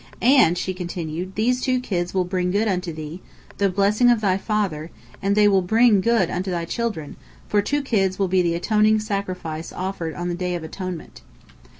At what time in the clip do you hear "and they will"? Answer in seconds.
5.21-5.61